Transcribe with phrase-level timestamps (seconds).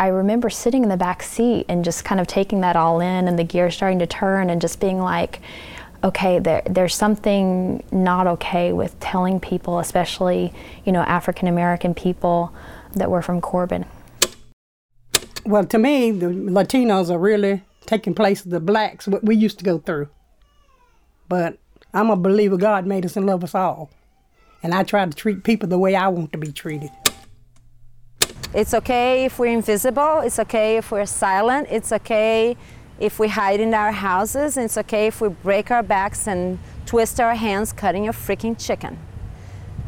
[0.00, 3.28] I remember sitting in the back seat and just kind of taking that all in
[3.28, 5.42] and the gear starting to turn and just being like,
[6.02, 10.54] okay, there, there's something not okay with telling people, especially,
[10.86, 12.50] you know, African American people
[12.94, 13.84] that we're from Corbin.
[15.44, 19.58] Well, to me, the Latinos are really taking place of the blacks, what we used
[19.58, 20.08] to go through.
[21.28, 21.58] But
[21.92, 23.90] I'm a believer God made us and love us all.
[24.62, 26.90] And I try to treat people the way I want to be treated.
[28.52, 30.20] It's okay if we're invisible.
[30.20, 31.68] It's okay if we're silent.
[31.70, 32.56] It's okay
[32.98, 34.56] if we hide in our houses.
[34.56, 38.98] It's okay if we break our backs and twist our hands cutting a freaking chicken.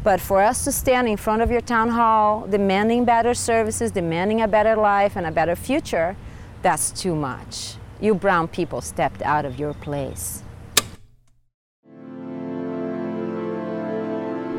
[0.01, 4.41] But for us to stand in front of your town hall demanding better services, demanding
[4.41, 6.15] a better life and a better future,
[6.61, 7.75] that's too much.
[7.99, 10.41] You brown people stepped out of your place.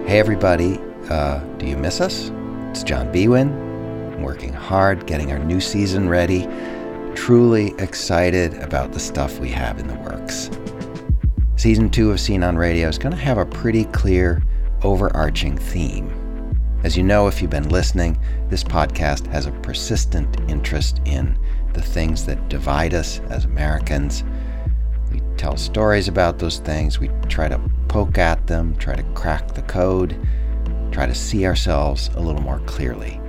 [0.06, 0.78] Hey, everybody.
[1.09, 2.30] Uh, do you miss us?
[2.70, 3.73] It's John Biewen
[4.23, 6.48] working hard, getting our new season ready.
[7.14, 10.51] Truly excited about the stuff we have in the works.
[11.57, 14.42] Season two of Scene on Radio is going to have a pretty clear,
[14.82, 16.10] overarching theme.
[16.82, 18.18] As you know, if you've been listening,
[18.51, 21.38] this podcast has a persistent interest in
[21.73, 24.23] the things that divide us as Americans.
[25.10, 29.54] We tell stories about those things, we try to poke at them, try to crack
[29.54, 30.15] the code,
[30.92, 33.20] try to see ourselves a little more clearly.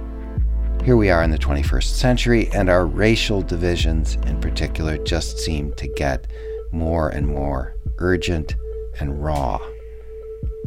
[0.85, 5.73] Here we are in the 21st century, and our racial divisions in particular just seem
[5.77, 6.27] to get
[6.71, 8.53] more and more urgent
[8.99, 9.59] and raw.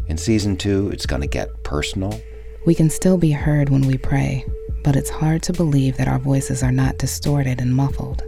[0.08, 2.20] In season two, it's going to get personal.
[2.66, 4.44] We can still be heard when we pray,
[4.83, 8.24] but it's hard to believe that our voices are not distorted and muffled.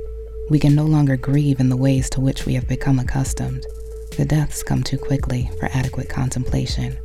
[0.49, 3.67] We can no longer grieve in the ways to which we have become accustomed.
[4.17, 6.97] The deaths come too quickly for adequate contemplation.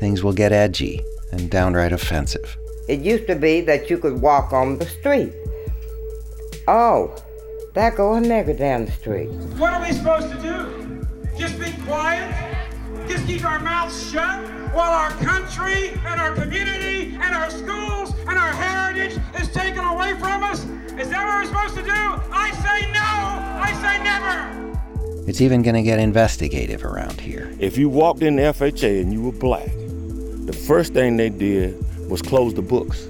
[0.00, 2.58] Things will get edgy and downright offensive.
[2.88, 5.32] It used to be that you could walk on the street.
[6.66, 7.14] Oh,
[7.74, 9.28] there go a nigger down the street.
[9.56, 11.06] What are we supposed to do?
[11.38, 12.34] Just be quiet?
[13.08, 18.36] Just keep our mouths shut while our country and our community and our schools and
[18.36, 20.64] our heritage is taken away from us?
[20.98, 21.90] Is that what we're supposed to do?
[21.90, 23.00] I say no!
[23.00, 25.28] I say never!
[25.28, 27.54] It's even going to get investigative around here.
[27.60, 29.70] If you walked in the FHA and you were black,
[30.46, 33.08] the first thing they did was close the books.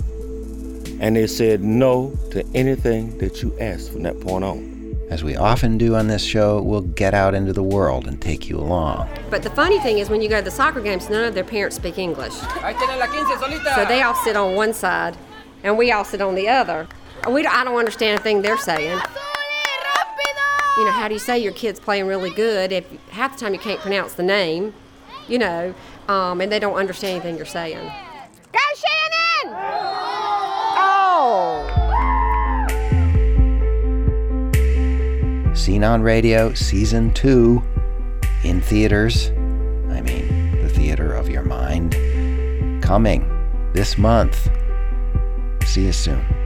[1.00, 4.96] And they said no to anything that you asked from that point on.
[5.10, 8.48] As we often do on this show, we'll get out into the world and take
[8.48, 9.08] you along.
[9.28, 11.44] But the funny thing is, when you go to the soccer games, none of their
[11.44, 12.32] parents speak English.
[12.32, 15.18] So they all sit on one side,
[15.64, 16.86] and we all sit on the other.
[17.28, 19.00] We, I don't understand a thing they're saying.
[20.78, 23.52] You know, how do you say your kid's playing really good if half the time
[23.52, 24.72] you can't pronounce the name,
[25.28, 25.74] you know,
[26.08, 27.90] um, and they don't understand anything you're saying?
[35.62, 37.62] Scene on Radio, Season 2,
[38.42, 39.28] in theaters.
[39.90, 41.92] I mean, the theater of your mind.
[42.82, 43.30] Coming
[43.72, 44.50] this month.
[45.64, 46.41] See you soon.